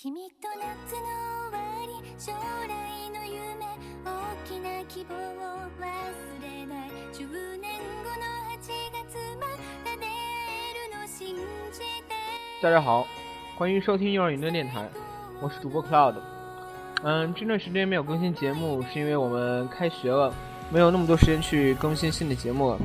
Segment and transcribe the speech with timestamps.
[0.00, 1.06] 君と夏の
[1.48, 3.64] 終わり将来の夢
[4.04, 4.08] 大
[4.44, 5.18] きな希望を
[5.80, 5.88] 忘
[6.42, 8.22] れない10年後の
[8.52, 8.60] 8
[8.92, 9.46] 月ま
[9.84, 10.12] た出会
[10.60, 11.34] えるの信
[11.72, 12.12] じて
[12.62, 13.06] 大家好，
[13.56, 14.86] 欢迎收听幼儿园的电台，
[15.40, 16.16] 我是主播 Cloud。
[17.02, 20.30] 嗯，这段时间没有更新节目，是因为我们开学了，
[20.70, 22.78] 没有那么多时间去更新新的节目了。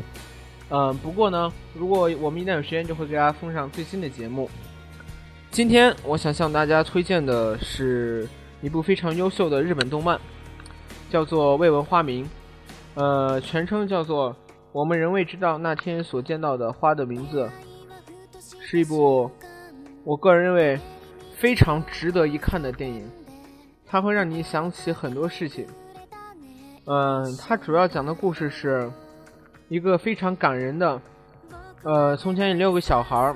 [0.70, 4.50] 嗯，不过呢，如果我们一旦有时间，就会给大家奉上最新的节目。
[5.57, 8.29] 今天我想向大家推荐的是
[8.61, 10.21] 一部非常优秀的日本动漫，
[11.09, 12.25] 叫做《未闻花名》，
[12.95, 14.33] 呃，全称叫做
[14.71, 17.49] 《我们仍未知道那天所见到的花的名字》，
[18.61, 19.31] 是一部
[20.05, 20.79] 我个人认为
[21.39, 23.11] 非常值得一看的电影，
[23.87, 25.67] 它会让你想起很多事情。
[26.85, 28.93] 嗯，它主要讲的故事是
[29.71, 31.01] 一个非常感人的，
[31.83, 33.35] 呃，从前有六个小孩儿。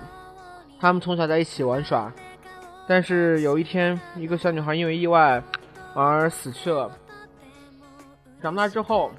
[0.80, 2.10] 他们从小在一起玩耍，
[2.88, 5.42] 但是有一天，一个小女孩因为意外
[5.94, 6.90] 而死去了。
[8.40, 9.10] 长大之后，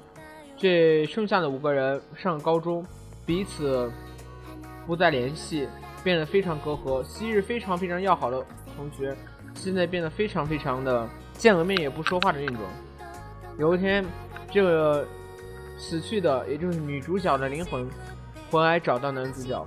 [0.56, 2.84] 这剩下的五个人上高中，
[3.24, 3.88] 彼此
[4.84, 5.68] 不再联系，
[6.02, 7.00] 变得非常隔阂。
[7.04, 8.44] 昔日非常非常要好的
[8.76, 9.16] 同学，
[9.54, 12.58] 现在变得非常非常的见了面也不说话的那种。
[13.56, 14.04] 有一天，
[14.50, 15.06] 这个
[15.78, 17.88] 死去的，也就是女主角的灵魂，
[18.50, 19.64] 回来找到男主角。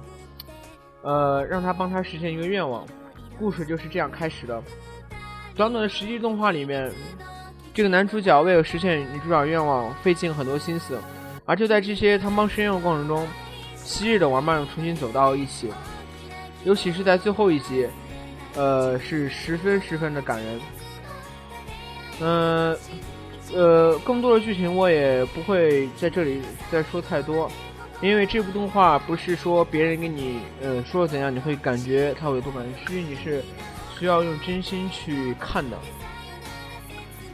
[1.06, 2.84] 呃，让他帮他实现一个愿望，
[3.38, 4.60] 故事就是这样开始的。
[5.56, 6.92] 短短的十集动画里面，
[7.76, 11.00] 这个男主角为了实现女主角愿望，费尽很多心思。
[11.46, 13.28] 而就在这些他帮实现的过程中，
[13.76, 15.72] 昔日的玩伴重新走到了一起。
[16.64, 17.88] 尤其是在最后一集，
[18.56, 20.60] 呃，是十分十分的感人。
[22.20, 22.78] 嗯，
[23.54, 27.48] 呃，更多的剧情我也不会在这里再说太多。
[28.02, 33.42] 因为这部动画不是说别人给你，呃，说怎样你会感觉它有多感人，实你是
[33.98, 35.78] 需要用真心去看的。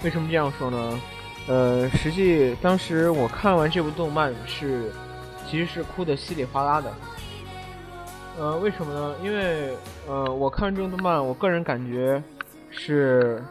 [0.03, 1.01] 为什么这样说呢？
[1.47, 4.91] 呃，实际当时我看完这部动漫是，
[5.49, 6.93] 其实是哭的稀里哗啦的。
[8.39, 9.15] 呃，为什么呢？
[9.23, 9.75] 因为
[10.07, 12.21] 呃，我看这部动漫，我个人感觉
[12.69, 13.43] 是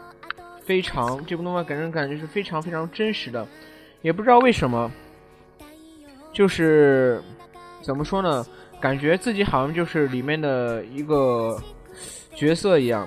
[0.65, 3.47] 非常这部动漫给人感觉是非常非常真实的，
[4.01, 4.91] 也不知道为什么。
[6.41, 7.23] 就是
[7.83, 8.43] 怎么说呢？
[8.81, 11.61] 感觉自己好像就是里面的一个
[12.35, 13.07] 角色一样。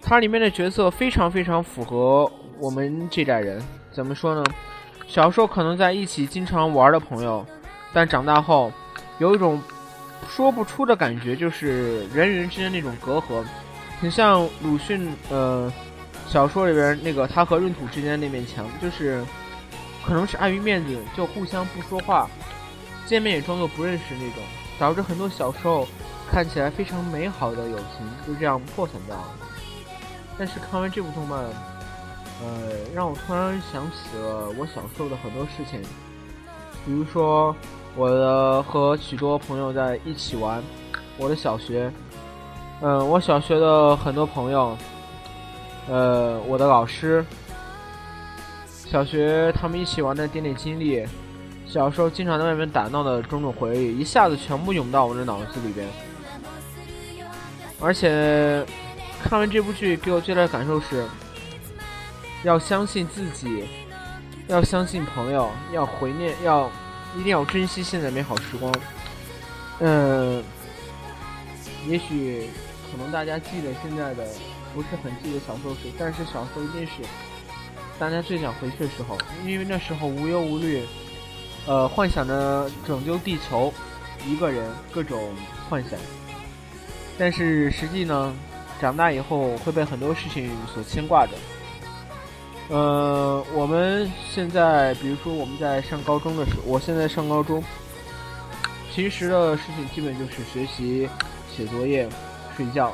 [0.00, 2.26] 它里面的角色非常非常符合
[2.58, 3.62] 我们这代人。
[3.92, 4.42] 怎么说呢？
[5.06, 7.44] 小时候可能在一起经常玩的朋友，
[7.92, 8.72] 但长大后
[9.18, 9.60] 有一种
[10.26, 13.44] 说不出的感觉，就是人与人之间那种隔阂，
[14.00, 15.70] 很像鲁迅呃
[16.26, 19.22] 小说里边那个他和闰土之间那面墙，就是。
[20.06, 22.30] 可能是碍于面子，就互相不说话，
[23.06, 24.42] 见面也装作不认识那种，
[24.78, 25.86] 导致很多小时候
[26.30, 29.24] 看起来非常美好的友情就这样破产掉了。
[30.38, 31.40] 但是看完这部动漫，
[32.40, 35.82] 呃，让我突然想起了我小时候的很多事情，
[36.84, 37.56] 比如说
[37.96, 40.62] 我的和许多朋友在一起玩，
[41.16, 41.90] 我的小学，
[42.80, 44.78] 嗯，我小学的很多朋友，
[45.88, 47.24] 呃，我的老师。
[48.88, 51.04] 小学他们一起玩的点点经历，
[51.66, 55.86] 小时候经常在外面打闹的种种回忆，一下子全部涌到我的脑子里边。
[57.80, 58.64] 而且
[59.22, 61.04] 看完这部剧，给我最大的感受是：
[62.44, 63.64] 要相信自己，
[64.46, 66.70] 要相信朋友，要怀念，要
[67.16, 68.72] 一定要珍惜现在美好时光。
[69.80, 70.42] 嗯，
[71.88, 72.48] 也许
[72.90, 74.24] 可能大家记得现在的
[74.72, 77.02] 不是很记得小时候事，但是小时候一定是。
[77.98, 80.82] 大家最想回去的时候，因为那时候无忧无虑，
[81.66, 83.72] 呃，幻想着拯救地球，
[84.26, 85.32] 一个人各种
[85.68, 85.98] 幻想。
[87.18, 88.34] 但是实际呢，
[88.78, 91.32] 长大以后会被很多事情所牵挂着。
[92.68, 97.64] 呃，我们现在，比如说我们在上高中的时候，我现在上高中，
[98.94, 101.08] 平时的事情基本就是学习、
[101.50, 102.06] 写作业、
[102.54, 102.92] 睡觉，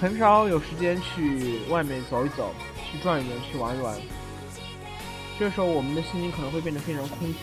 [0.00, 2.54] 很少有时间去外面走一走。
[2.90, 3.94] 去转一转，去玩一玩。
[5.38, 7.34] 这时候我们的心情可能会变得非常空虚。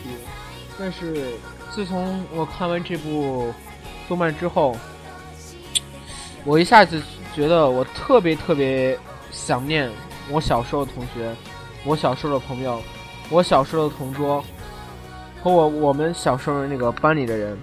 [0.78, 1.32] 但是
[1.70, 3.52] 自从我看完这部
[4.06, 4.76] 动漫之后，
[6.44, 7.02] 我一下子
[7.34, 8.98] 觉得我特别特别
[9.30, 9.90] 想念
[10.30, 11.34] 我小时候的同学，
[11.84, 12.82] 我小时候的朋友，
[13.30, 14.44] 我小时候的同桌，
[15.42, 17.56] 和我我们小时候那个班里的人。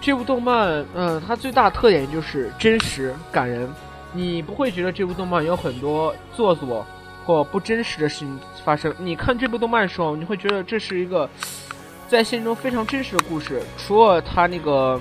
[0.00, 3.72] 这部动漫，嗯，它最大特点就是真实感人。
[4.12, 6.86] 你不会觉得这部动漫有很多做作
[7.26, 8.94] 或不真实的事情发生。
[8.98, 11.28] 你看这部动漫的时候，你会觉得这是一个
[12.08, 13.62] 在现实中非常真实的故事。
[13.76, 15.00] 除了他那个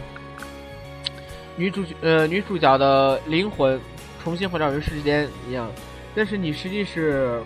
[1.56, 3.80] 女主角呃女主角的灵魂
[4.22, 5.72] 重新回到人世间一样，
[6.14, 7.42] 但是你实际是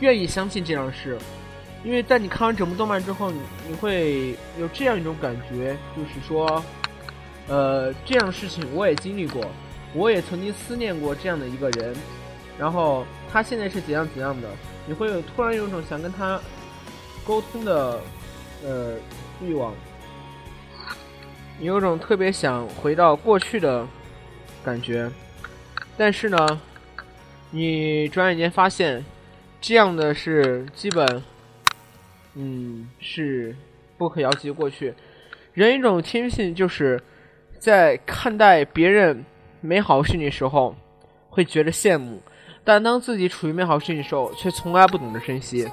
[0.00, 1.16] 愿意相信这样的事，
[1.82, 6.62] 因为在你看完整部动漫之后，你你会有这样一种感觉，就是说，
[7.48, 9.42] 呃，这样的事情我也经历过，
[9.94, 11.94] 我也曾经思念过这样的一个人，
[12.58, 14.48] 然后他现在是怎样怎样的，
[14.86, 16.40] 你会有突然有一种想跟他
[17.26, 18.00] 沟通的
[18.64, 18.96] 呃
[19.42, 19.74] 欲望。
[21.58, 23.86] 你有种特别想回到过去的
[24.64, 25.08] 感觉，
[25.96, 26.60] 但是呢，
[27.50, 29.04] 你转眼间发现，
[29.60, 31.22] 这样的是基本，
[32.34, 33.54] 嗯，是
[33.96, 34.92] 不可遥及过去。
[35.52, 37.00] 人一种天性就是
[37.58, 39.24] 在看待别人
[39.62, 40.74] 美好事情的时候
[41.30, 42.20] 会觉得羡慕，
[42.64, 45.66] 但当自己处于美好事情的时候，却从来不懂得珍惜。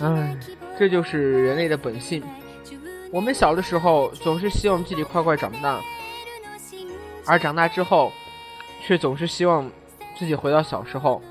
[0.00, 0.36] 唉，
[0.78, 2.22] 这就是人类的本性。
[3.12, 5.80] 我们小的时候总是希望自己快快长大，
[7.24, 8.10] 而长大之后，
[8.82, 9.70] 却总是希望
[10.18, 11.22] 自己回到小时候。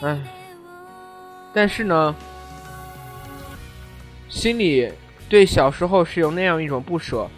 [0.00, 0.18] 唉，
[1.52, 2.14] 但是呢，
[4.28, 4.92] 心里
[5.28, 7.28] 对小时候是有那样一种不舍，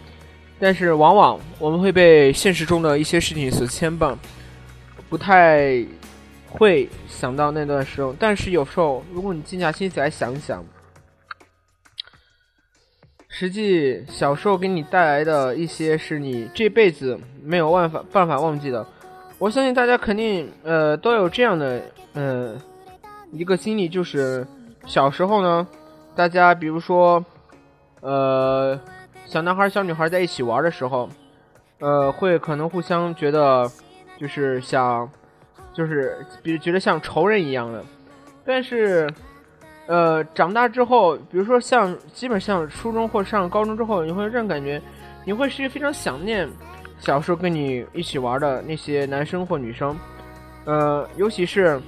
[0.61, 4.15] 但是往往我们会被现实中的一些事情所牵绊，
[5.09, 5.83] 不太
[6.47, 8.15] 会想到那段时候。
[8.19, 10.63] 但是有时候，如果你静下心来想一想。
[13.27, 18.85] 实际小时候给你带来的一些是你这辈子没有办法办法忘记的。
[19.39, 21.81] 我相信大家肯定呃都有这样的。
[22.13, 22.55] 呃
[23.31, 24.45] 一个经历，就是
[24.85, 25.65] 小时候呢，
[26.13, 27.23] 大家比如说
[28.01, 28.77] 呃
[29.31, 31.07] 小男孩小女孩在一起玩的时候，
[31.79, 33.65] 呃会可能互相觉得
[34.19, 35.09] 就是想
[35.73, 37.81] 就是比如觉得像仇人一样的，
[38.45, 39.09] 但是。
[39.87, 44.81] 呃，长大之后，比如说像基本像初中或上高中之后，你会这样感觉，
[45.25, 46.47] 你会是非常想念
[46.97, 49.97] 小时候跟你一起玩的那些男生或女生。
[50.63, 51.81] 呃，尤其是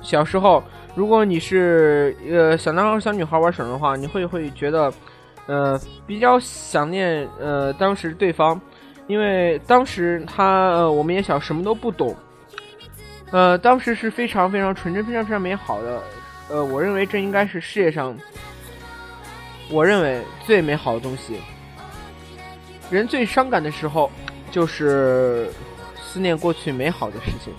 [0.00, 0.62] 小时候，
[0.94, 4.92] 如果你是呃小男孩小女孩玩绳的话，你会会觉得
[5.46, 8.60] 呃比较想念呃当时对方，
[9.06, 12.14] 因为当时他呃我们也小，什么都不懂，
[13.30, 16.02] 呃当时是非常非常纯真、非常非常美好的。
[16.48, 18.16] 呃，我认为这应该是世界上，
[19.68, 21.40] 我认为最美好的东西。
[22.88, 24.08] 人最伤感的时候，
[24.52, 25.50] 就是
[26.00, 27.52] 思念过去美好的事情。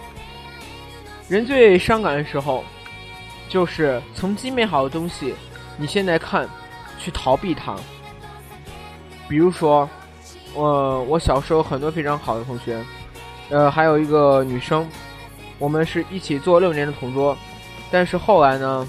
[1.28, 2.64] 人最伤感的时候，
[3.50, 5.36] 就是曾经美好的东西，
[5.76, 6.48] 你现在看，
[6.98, 7.76] 去逃避它。
[9.30, 9.90] 比如说，
[10.54, 12.84] 我我小时候很多非常好的同学，
[13.50, 14.88] 呃，还有一个女生，
[15.60, 17.38] 我们是一起做六年的同桌。
[17.92, 18.88] 但是后来呢，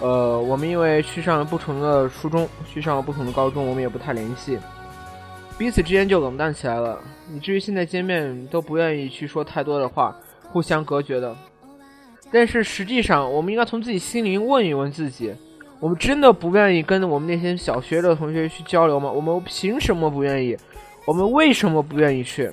[0.00, 4.58] 呃，我们因为去上了不同的初中，去上了不同的高中，我们也不太联系，
[5.56, 6.98] 彼此之间就冷淡起来了，
[7.32, 10.14] 以至于现在见面都不愿意去说太多的话，
[10.52, 11.34] 互相隔绝的。
[12.32, 15.32] 但是实际上，我们应该从自己心灵问一问自己：
[15.84, 19.10] 我们真的不愿意跟我们那些小学的同学去交流吗？
[19.10, 20.56] 我们凭什么不愿意？
[21.04, 22.50] 我们为什么不愿意去？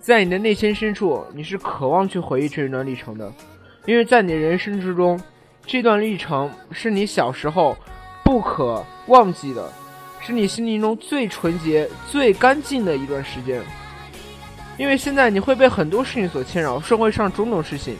[0.00, 3.32] 在你的内心深处，你是渴望去回忆这一段历程的。
[3.86, 5.20] 因为在你人生之中，
[5.64, 7.76] 这段历程是你小时候
[8.24, 9.70] 不可忘记的，
[10.18, 13.62] 是你心灵中最纯洁、最干净的一段时间。
[14.76, 17.96] 因为现在你会被很多事情所牵扰，社会上种种事情，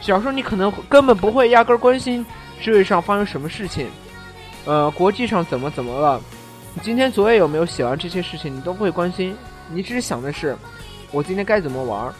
[0.00, 2.26] 小时候你可能根本不会压根关心
[2.62, 3.88] 社会上发生什么事情，
[4.64, 6.20] 呃，国际上怎么怎么了，
[6.74, 9.36] 你今天作业有没有写完，这些事情你都会关心，
[9.68, 10.56] 你只是想的是，
[11.10, 12.14] 我今天该怎么玩，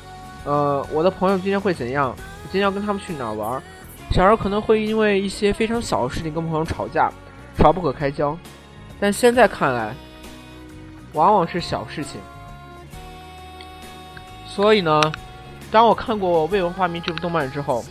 [0.44, 2.14] 呃，我的朋友今天会怎样。
[2.50, 3.62] 今天要跟他们去哪儿玩？
[4.10, 7.10] 小时候可能会因为一些非常小的事情跟朋友吵架，
[7.56, 8.36] 吵不可开交。
[9.00, 9.94] 但现在看来，
[11.14, 12.20] 往往是小事情。
[14.46, 15.00] 所以呢，
[15.70, 17.82] 当我看过《未闻花名》这部动漫之后，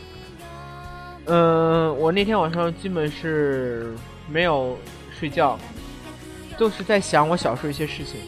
[1.26, 3.94] 嗯，我那天晚上基本是
[4.28, 4.78] 没有
[5.18, 5.58] 睡觉，
[6.58, 8.20] 都是在想我小时候一些事情，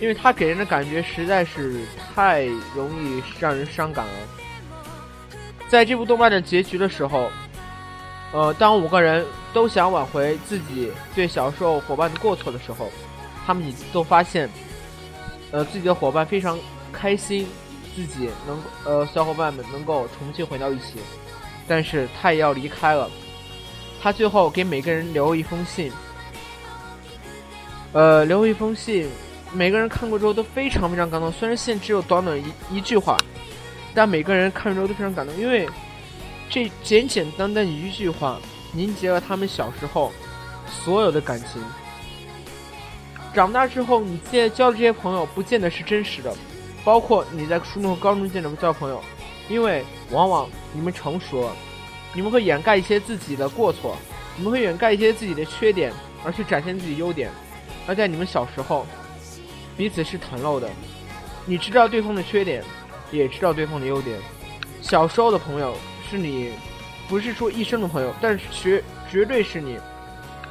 [0.00, 1.82] 因为他给人的感觉实在是
[2.14, 4.12] 太容易让人伤感了。
[5.68, 7.30] 在这部动漫的结局的时候，
[8.32, 12.90] 呃，当五个人都想挽回自己对小时候伙伴的过错的时候，
[13.46, 13.62] 他们
[13.92, 14.48] 都发现，
[15.50, 16.58] 呃，自己的伙伴非常
[16.90, 17.46] 开心，
[17.94, 21.00] 自己能呃小伙伴们能够重新回到一起，
[21.66, 23.10] 但是他也要离开了。
[24.02, 25.90] 他最后给每个人留一封信，
[27.92, 29.08] 呃，留一封信，
[29.52, 31.30] 每个人看过之后都非常非常感动。
[31.32, 33.16] 虽然信只有短短一一句话。
[33.96, 35.68] 但每个人看完之后都非常感动，因为
[36.50, 38.40] 这简简单单一句话
[38.72, 40.12] 凝结了他们小时候
[40.68, 41.62] 所有的感情，
[43.32, 46.34] 长大之后，你现在交的这些朋友，不见得是真实的，
[46.84, 49.00] 包括你在初中和高中见的交朋友，
[49.48, 51.52] 因为往往你们成熟了，
[52.14, 53.96] 你们会掩盖一些自己的过错，
[54.36, 55.92] 你们会掩盖一些自己的缺点，
[56.24, 57.30] 而去展现自己优点。
[57.86, 58.86] 而在你们小时候，
[59.76, 60.68] 彼此是袒露的，
[61.44, 62.64] 你知道对方的缺点，
[63.10, 64.18] 也知道对方的优点。
[64.80, 65.74] 小时候的朋友
[66.10, 66.52] 是你，
[67.08, 69.78] 不是说一生的朋友，但是绝绝对是你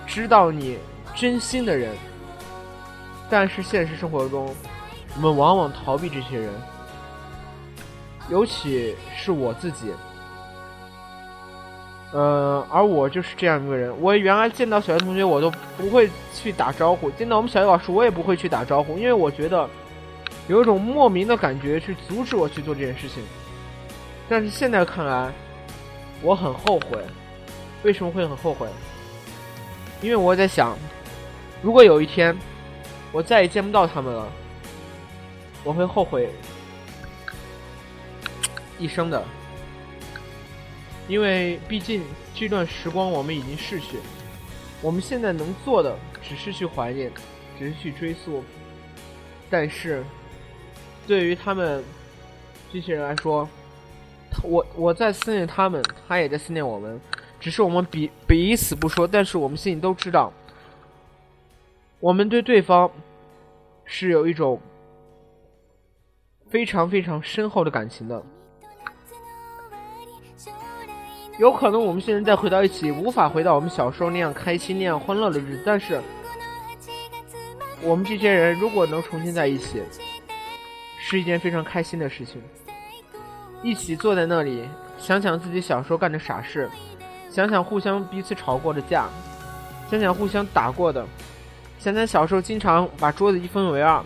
[0.06, 0.78] 知道你
[1.16, 1.96] 真心的人。
[3.30, 4.54] 但是现实生活中，
[5.16, 6.54] 我们往往逃避这些人，
[8.30, 9.92] 尤其是我自己。
[12.12, 13.92] 呃，而我就是这样一个人。
[14.00, 19.68] 我原来见到小学同学，我都不会去打招呼；见到我们小学老师，我也不会去打招呼，因为我觉得
[20.48, 23.24] 有一种莫名的感觉去阻止我去做这件事情。
[24.30, 25.32] 但是现在看来，
[26.22, 27.00] 我很后悔。
[27.82, 28.68] 为什么会很后悔？
[30.02, 30.78] 因为我在想，
[31.62, 32.38] 如果有一天
[33.12, 34.28] 我再也见不到他们了，
[35.64, 36.30] 我会后悔
[38.84, 39.24] 一生的。
[41.08, 42.02] 因为毕竟
[42.34, 43.98] 这段时光我们已经逝去，
[44.82, 47.12] 我们现在能做的只是去怀念，
[47.60, 48.44] 只是去追溯。
[49.50, 50.04] 但是，
[51.06, 51.84] 对于他们
[52.72, 53.48] 这些人来说，
[54.44, 57.00] 我我在思念他们，他也在思念我们，
[57.40, 60.32] 只是我们彼彼此不说，但是我们心里都知道，
[62.00, 62.90] 我们对对方
[63.84, 64.60] 是有一种
[66.50, 68.24] 非常非常深厚的感情的。
[71.40, 75.64] 有可能我们现在再回到一起，无法回到我们小时候那样开心、那样欢乐的日子。
[75.66, 76.00] 但是，
[77.82, 79.82] 我们这些人如果能重新在一起，
[81.00, 82.40] 是一件非常开心的事情。
[83.64, 84.64] 一起坐在那里，
[85.00, 86.70] 想想自己小时候干的傻事，
[87.32, 89.08] 想想互相彼此吵过的架，
[89.90, 91.04] 想想互相打过的，
[91.80, 94.04] 想想小时候经常把桌子一分为二，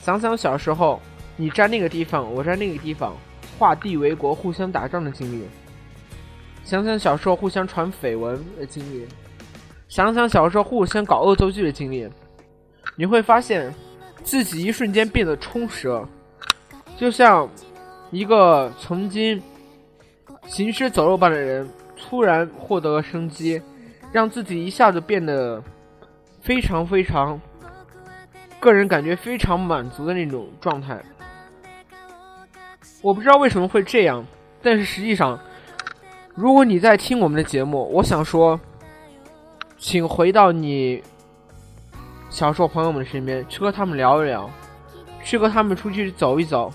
[0.00, 1.02] 想想小时候
[1.36, 3.14] 你站那个地方，我站那个地方，
[3.58, 5.44] 画地为国、互相打仗的经历。
[6.62, 9.04] 想想小时候互相传绯闻的经历，
[9.88, 12.08] 想想小时候互相搞恶作剧的经历，
[12.94, 13.74] 你会发现
[14.22, 16.08] 自己一瞬间变得充实了，
[16.96, 17.48] 就像
[18.12, 19.42] 一个曾经
[20.46, 23.60] 行尸走肉般的人突然获得了生机，
[24.12, 25.60] 让自己一下子变得
[26.40, 27.40] 非常非常，
[28.60, 31.02] 个人感觉非常满足的那种状态。
[33.02, 34.24] 我不知道为什么会这样，
[34.62, 35.36] 但是实际上。
[36.34, 38.58] 如果你在听我们的节目，我想说，
[39.76, 41.02] 请回到你
[42.30, 44.48] 小时候朋友们的身边，去和他们聊一聊，
[45.24, 46.72] 去和他们出去走一走，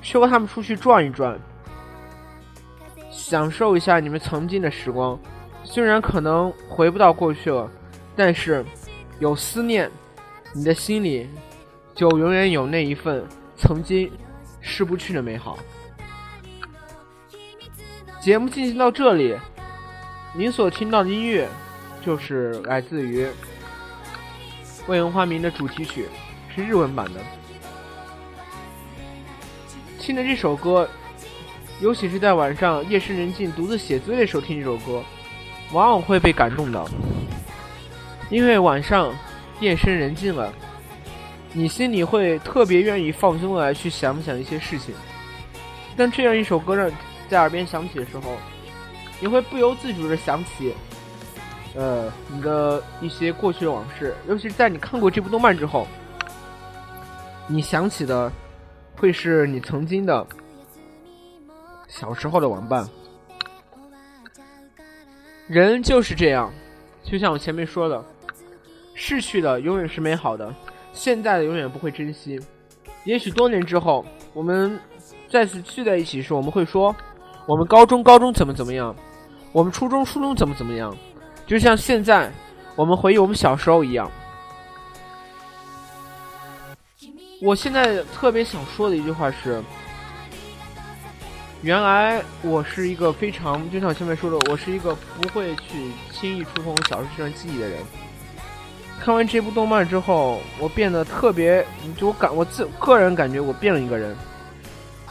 [0.00, 1.36] 去和他们出去转一转，
[3.10, 5.18] 享受一下你们曾经的时光。
[5.64, 7.68] 虽然可能回不到过去了，
[8.14, 8.64] 但是
[9.18, 9.90] 有思念，
[10.54, 11.28] 你的心里
[11.92, 13.24] 就永远有那一份
[13.56, 14.10] 曾经
[14.60, 15.58] 失不去的美好。
[18.26, 19.36] 节目进行到这里，
[20.34, 21.48] 您所听到的音乐
[22.04, 23.24] 就是来自于
[24.88, 26.08] 《未闻花名》的主题曲，
[26.52, 27.20] 是日文版的。
[30.00, 30.90] 听着这首歌，
[31.80, 35.04] 尤其是在晚上夜深人静独自写作业的时候听这首歌，
[35.70, 36.88] 往往会被感动到。
[38.28, 39.14] 因为晚上
[39.60, 40.52] 夜深人静了，
[41.52, 44.92] 你心里会特别愿意放松来去想想一些事情。
[45.96, 46.90] 但这样一首歌让。
[47.28, 48.36] 在耳边响起的时候，
[49.20, 50.74] 你会不由自主的想起，
[51.74, 54.14] 呃，你的一些过去的往事。
[54.28, 55.86] 尤其是在你看过这部动漫之后，
[57.46, 58.30] 你想起的
[58.96, 60.26] 会是你曾经的
[61.88, 62.86] 小时候的玩伴。
[65.48, 66.52] 人就是这样，
[67.02, 68.04] 就像我前面说的，
[68.94, 70.54] 逝去的永远是美好的，
[70.92, 72.40] 现在的永远不会珍惜。
[73.04, 74.04] 也许多年之后，
[74.34, 74.78] 我们
[75.30, 76.94] 再次聚在一起时，我们会说。
[77.46, 78.94] 我们高中高中怎么怎么样？
[79.52, 80.94] 我们初中初中怎么怎么样？
[81.46, 82.30] 就像现在，
[82.74, 84.10] 我们回忆我们小时候一样。
[87.40, 89.62] 我现在特别想说的一句话是：
[91.62, 97.78] 原来我是一个非常，就像前面说的，我是一个不会去轻易触碰小时候这段记忆的人。
[98.98, 101.64] 看完这部动漫之后，我变得特别，
[101.96, 104.16] 就我感我自个人感觉我变了一个人。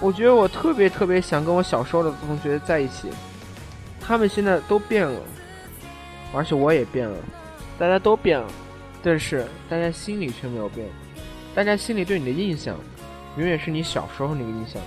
[0.01, 3.09] 我觉得我特别特别想跟我小时候的同学在一起，
[3.99, 5.19] 他们现在都变了，
[6.33, 7.17] 而且我也变了，
[7.79, 8.45] 大家都变了，
[9.01, 10.85] 但是大家心里却没有变，
[11.55, 12.75] 大家心里对你的印象，
[13.37, 14.81] 永远是你小时候那个印象，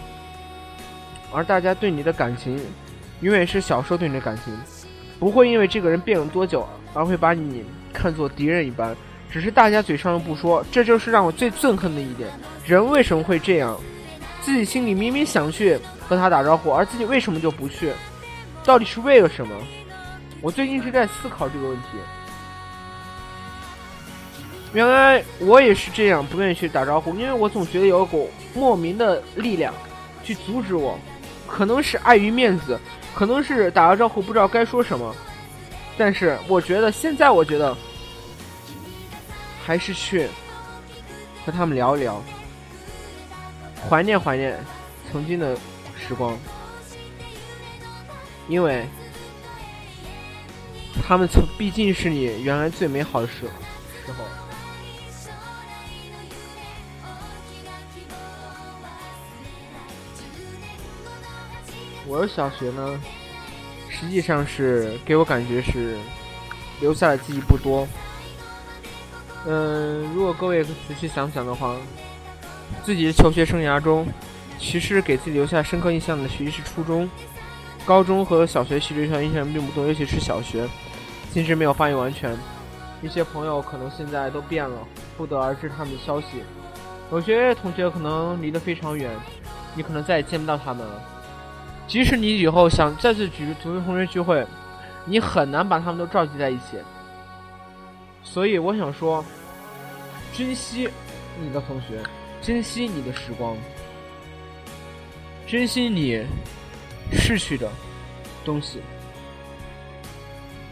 [1.32, 2.60] 而大家对你的感情，
[3.20, 4.54] 永远是小时候对你的感情，
[5.18, 8.94] 不会因为这个人变了多久而会把你看作敌人一般，
[9.30, 12.28] 只是大家嘴上不说，这就是让我最憎恨的一点。
[12.66, 13.74] 人为什么会这样？
[14.48, 15.78] 自己心里明明想去
[16.08, 17.92] 和他打招呼，而自己为什么就不去？
[18.64, 19.54] 到底是为了什么？
[20.40, 21.88] 我最近是在思考这个问题。
[24.72, 29.74] 原来我也是这样，不愿意去打招呼，因为我总觉得有一股莫名的力量
[30.24, 30.98] 去阻止我，
[31.46, 32.80] 可能是碍于面子，
[33.14, 35.14] 可能是打个招呼不知道该说什么。
[35.98, 37.76] 但是我觉得现在，我觉得
[39.62, 40.26] 还是去
[41.44, 42.22] 和他们聊一聊，
[43.86, 44.58] 怀念怀念
[45.10, 45.56] 曾经的
[45.96, 46.38] 时光，
[48.48, 48.86] 因为
[51.06, 53.42] 他们曾毕竟是你原来最美好的时
[54.06, 54.24] 时候。
[62.06, 62.98] 我的小学呢，
[63.90, 65.98] 实际上是给我感觉是
[66.80, 67.86] 留下的记忆不多。
[69.46, 71.76] 嗯，如果各位仔细想想的话，
[72.84, 74.06] 自己的求学生涯中，
[74.58, 77.08] 其实给自己留下深刻印象的，学习是初中、
[77.84, 80.66] 高中和小学，其实留下印象并不多，尤其是小学，
[81.32, 82.36] 心智没有发育完全。
[83.00, 84.76] 一些朋友可能现在都变了，
[85.16, 86.42] 不得而知他们的消息。
[87.12, 89.10] 有些同学可能离得非常远，
[89.74, 91.02] 你可能再也见不到他们了。
[91.86, 94.46] 即使你以后想再次举组织同学聚会，
[95.04, 96.78] 你很难把他们都召集在一起。
[98.22, 99.24] 所以我想说，
[100.36, 100.88] 珍惜
[101.40, 102.02] 你的同学，
[102.40, 103.56] 珍惜你的时光，
[105.46, 106.24] 珍惜你
[107.12, 107.70] 逝去的
[108.44, 108.80] 东西。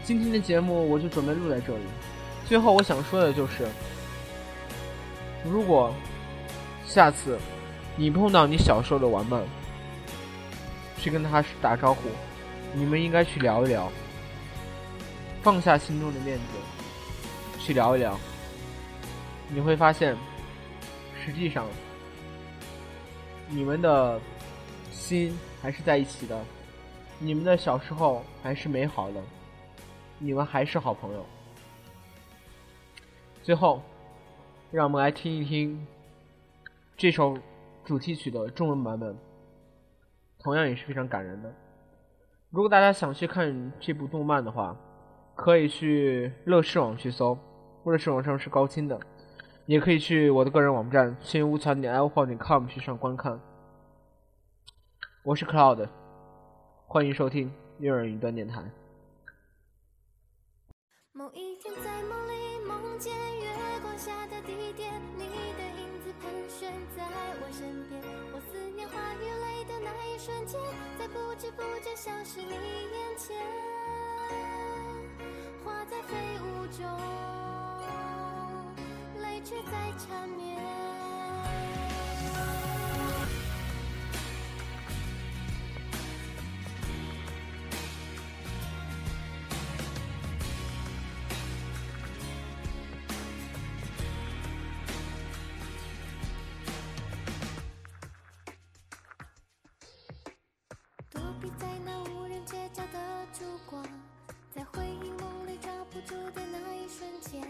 [0.03, 1.83] 今天的节目我就准备录在这里。
[2.47, 3.67] 最后我想说的就是，
[5.43, 5.93] 如果
[6.85, 7.37] 下次
[7.95, 9.43] 你碰到你小时候的玩伴，
[10.97, 12.09] 去跟他打招呼，
[12.73, 13.91] 你们应该去聊一聊，
[15.43, 16.43] 放下心中的面子，
[17.59, 18.17] 去聊一聊，
[19.49, 20.15] 你会发现，
[21.27, 21.67] 实际上，
[23.49, 24.17] 你们的
[24.91, 26.41] 心还是在一起的，
[27.19, 29.21] 你们的小时候还是美好的，
[30.19, 31.25] 你们还是好朋友。
[33.43, 33.81] 最后，
[34.71, 35.85] 让我们来听一听
[36.95, 37.37] 这首
[37.83, 39.13] 主题曲的中文版本。
[40.39, 41.53] 同样也是非常感人的。
[42.51, 44.73] 如果大家想去看这部动漫的话，
[45.35, 47.37] 可以去乐视网去搜，
[47.83, 48.97] 乐视网上是高清的，
[49.67, 53.37] 也可以去我的个人网站千无残点 l 号点 com 去上观看。
[55.23, 55.89] 我是 Cloud，
[56.85, 58.63] 欢迎收听悦耳云端电台。
[61.11, 63.45] 某一天在梦里梦见月
[63.81, 67.03] 光下的地点，你的影子盘旋在
[67.41, 68.01] 我身边，
[68.33, 70.57] 我思念化雨泪的那一瞬间，
[70.97, 73.35] 在不知不觉消失你眼前，
[75.65, 76.87] 花在飞舞中，
[101.09, 103.81] 躲避在那无人街角的烛光，
[104.53, 107.41] 在回忆梦里抓不住的那一瞬间，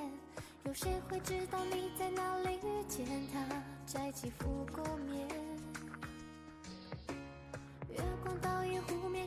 [0.63, 1.86] 有谁会知道你？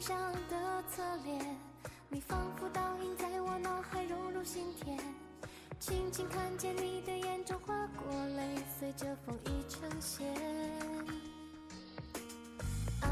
[0.01, 0.17] 上
[0.49, 1.39] 的侧脸，
[2.09, 4.99] 你仿佛倒映在我脑海，融入心田。
[5.79, 10.27] 轻轻看见你的眼中划过泪，随着风一成线。
[13.03, 13.11] 啊，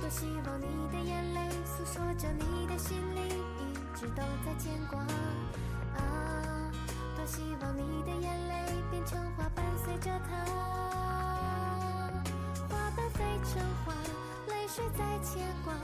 [0.00, 4.98] 多希望你的眼泪诉说着你的心里，一直都在牵挂。
[4.98, 6.72] 啊，
[7.16, 10.44] 多希望你的眼泪变成花，伴随着它。
[12.68, 13.94] 花瓣飞成花，
[14.78, 15.74] 水在牵挂，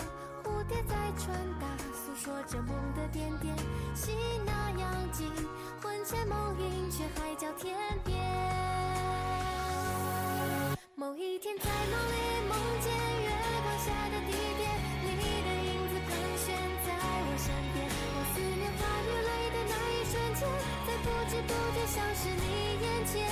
[0.45, 3.53] 蝴蝶在传达，诉说着梦的点点。
[3.93, 4.13] 戏
[4.47, 5.27] 那样近，
[5.83, 8.17] 魂牵梦萦，却海角天边。
[10.95, 13.31] 某一天在梦里梦见月
[13.65, 14.71] 光下的地点，
[15.03, 15.11] 你
[15.43, 16.55] 的影子盘旋
[16.87, 20.47] 在我身边，我思念化雨泪的那一瞬间。
[20.87, 23.27] 在不知不觉消失你眼前，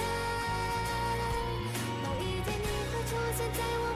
[2.02, 3.91] 某一天你会出现在我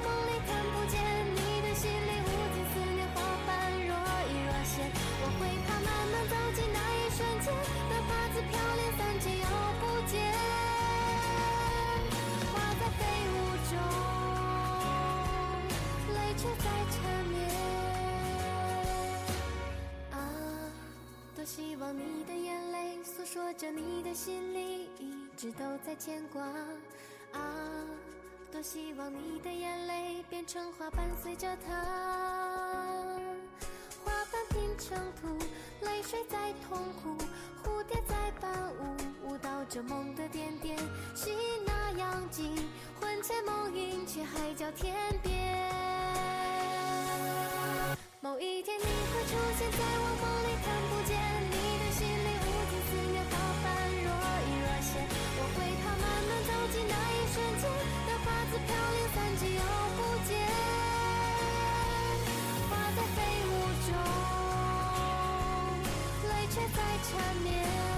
[21.93, 26.43] 你的眼泪诉说着你的心里，一直都在牵挂
[27.33, 27.41] 啊，
[28.51, 31.75] 多希望你的眼泪变成花，伴随着他。
[34.05, 35.39] 花瓣拼成图，
[35.83, 37.17] 泪水在痛苦，
[37.63, 40.77] 蝴蝶在伴舞，舞蹈着梦的点点，
[41.15, 41.35] 心
[41.67, 42.55] 那样近，
[43.01, 45.35] 魂牵梦萦却海角天边。
[48.21, 51.46] 某一天你会出现在我梦里，看不见。
[58.51, 59.61] 自飘零散尽又
[59.97, 60.31] 不见，
[62.71, 63.51] 花在飞舞
[63.87, 63.91] 中，
[66.29, 67.96] 泪却在缠绵。